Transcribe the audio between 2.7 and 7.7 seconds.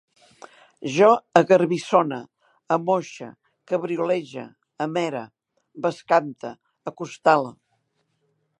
amoixe, cabriolege, amere, bescante, acostale